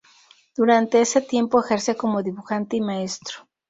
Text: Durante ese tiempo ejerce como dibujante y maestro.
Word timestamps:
Durante 0.55 0.99
ese 0.99 1.21
tiempo 1.21 1.61
ejerce 1.63 1.95
como 1.95 2.23
dibujante 2.23 2.75
y 2.75 2.81
maestro. 2.81 3.47